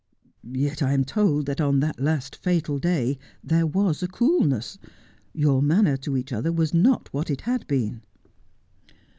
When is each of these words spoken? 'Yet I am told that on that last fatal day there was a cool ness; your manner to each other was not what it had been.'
'Yet 0.43 0.81
I 0.81 0.93
am 0.93 1.05
told 1.05 1.45
that 1.45 1.61
on 1.61 1.79
that 1.81 1.99
last 1.99 2.35
fatal 2.35 2.79
day 2.79 3.19
there 3.43 3.67
was 3.67 4.01
a 4.01 4.07
cool 4.07 4.43
ness; 4.45 4.79
your 5.31 5.61
manner 5.61 5.95
to 5.97 6.17
each 6.17 6.33
other 6.33 6.51
was 6.51 6.73
not 6.73 7.13
what 7.13 7.29
it 7.29 7.41
had 7.41 7.67
been.' 7.67 8.01